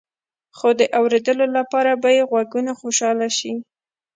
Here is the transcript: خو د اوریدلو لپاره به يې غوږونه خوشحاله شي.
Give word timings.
خو 0.57 0.69
د 0.79 0.81
اوریدلو 0.99 1.45
لپاره 1.57 1.91
به 2.01 2.09
يې 2.17 2.23
غوږونه 2.29 2.71
خوشحاله 2.79 3.27
شي. 3.37 3.53